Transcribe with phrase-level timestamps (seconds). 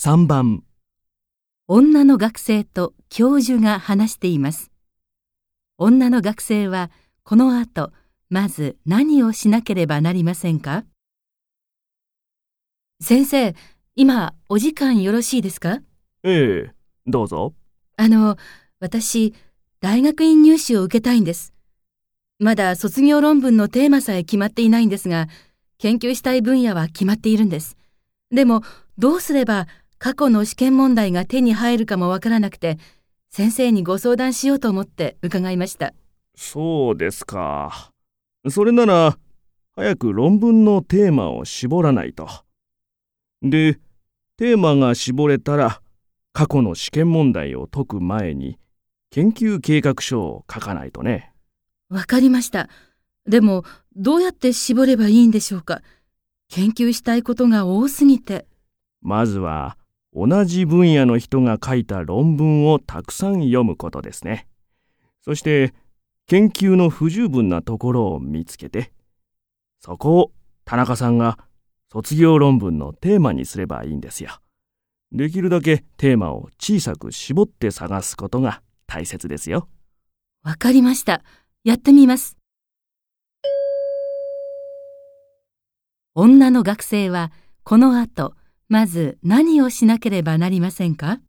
[0.00, 0.62] 3番
[1.66, 4.70] 女の学生と教授が話しています。
[5.76, 6.92] 女の学生は
[7.24, 7.90] この後、
[8.30, 10.84] まず何をしなければなりませんか？
[13.00, 13.56] 先生、
[13.96, 15.80] 今お時間よろしいですか？
[16.22, 16.72] ええ、
[17.08, 17.54] どうぞ。
[17.96, 18.36] あの、
[18.78, 19.34] 私、
[19.80, 21.52] 大学院入試を受けたいんです。
[22.38, 25.26] まだ卒業論文のテーマさえ決まっていないんですが、
[25.78, 27.76] 研究したい分野は決まっているんです。
[28.30, 28.62] でも、
[28.96, 29.66] どうすれば
[29.98, 32.78] 過去の試験問題が手に入るかもわからなくて、
[33.30, 35.92] 先生にご相談しようと思って伺いました。
[36.36, 37.90] そうですか。
[38.48, 39.18] それなら、
[39.74, 42.28] 早く論文のテーマを絞らないと。
[43.42, 43.78] で、
[44.36, 45.80] テーマが絞れたら、
[46.32, 48.58] 過去の試験問題を解く前に、
[49.10, 51.32] 研究計画書を書かないとね。
[51.88, 52.68] わかりました。
[53.26, 53.64] でも、
[53.96, 55.82] どうやって絞ればいいんでしょうか。
[56.48, 58.46] 研究したいことが多すぎて。
[59.00, 59.77] まずは、
[60.26, 64.48] 同じ分野の人が書いた論文をたくさん読むことですね。
[65.22, 65.74] そして、
[66.26, 68.92] 研究の不十分なところを見つけて、
[69.80, 70.32] そこを
[70.64, 71.38] 田中さんが
[71.90, 74.40] 卒業論文のテーマにすればいいんですよ。
[75.12, 79.68] できるだけテーマを小さく絞って探すことが大切ですよ。
[80.42, 81.22] わかりました。
[81.64, 82.36] やってみます。
[86.14, 87.30] 女の学生は
[87.62, 88.34] この後、
[88.70, 91.20] まず何をしなければなりませんか？